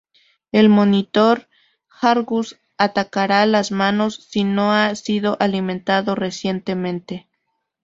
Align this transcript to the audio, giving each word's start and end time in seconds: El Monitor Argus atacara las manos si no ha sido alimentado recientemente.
El 0.51 0.67
Monitor 0.69 1.47
Argus 2.01 2.57
atacara 2.79 3.45
las 3.45 3.71
manos 3.71 4.27
si 4.31 4.43
no 4.43 4.73
ha 4.73 4.95
sido 4.95 5.37
alimentado 5.39 6.15
recientemente. 6.15 7.29